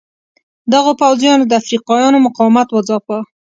دغو 0.73 0.91
پوځیانو 1.01 1.43
د 1.47 1.51
افریقایانو 1.61 2.23
مقاومت 2.27 2.67
وځاپه. 2.71 3.17